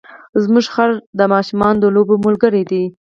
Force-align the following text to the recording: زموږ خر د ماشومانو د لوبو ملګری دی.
زموږ 0.43 0.65
خر 0.73 0.91
د 1.19 1.21
ماشومانو 1.33 1.81
د 1.81 1.85
لوبو 1.95 2.15
ملګری 2.25 2.63
دی. 2.71 2.83